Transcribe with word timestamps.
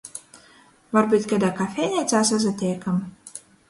Varbyut 0.97 1.29
kaidā 1.35 1.53
kafejneicā 1.61 2.25
sasateikam? 2.35 3.03